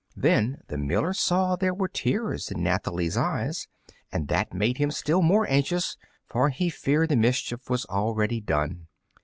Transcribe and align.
Then 0.15 0.63
the 0.67 0.79
miller 0.79 1.13
saw 1.13 1.55
there 1.55 1.75
were 1.75 1.87
tears 1.87 2.49
in 2.49 2.63
Nathalie's 2.63 3.15
eyes, 3.15 3.67
and 4.11 4.29
that 4.29 4.51
made 4.51 4.79
him 4.79 4.89
still 4.89 5.21
more 5.21 5.47
anxious, 5.47 5.95
for 6.25 6.49
he 6.49 6.71
feared 6.71 7.09
the 7.09 7.15
mischief 7.15 7.69
was 7.69 7.85
already 7.85 8.41
done. 8.41 8.87